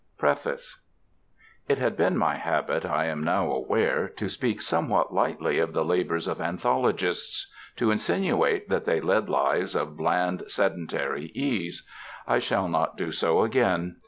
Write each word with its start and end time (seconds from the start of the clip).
PREFACE 0.17 0.81
IT 1.69 1.77
had 1.77 1.95
been 1.95 2.17
my 2.17 2.33
habit, 2.35 2.85
I 2.85 3.05
am 3.05 3.23
now 3.23 3.51
aware, 3.51 4.07
to 4.09 4.27
speak 4.27 4.59
somewhat 4.63 5.13
lightly 5.13 5.59
of 5.59 5.73
the 5.73 5.85
labors 5.85 6.27
of 6.27 6.41
anthologists: 6.41 7.53
to 7.75 7.91
insinuate 7.91 8.67
that 8.67 8.85
they 8.85 8.99
led 8.99 9.29
lives 9.29 9.75
of 9.75 9.95
bland 9.97 10.43
sedentary 10.47 11.27
ease. 11.35 11.85
I 12.27 12.39
shall 12.39 12.67
not 12.67 12.97
do 12.97 13.11
so 13.11 13.43
again. 13.43 13.97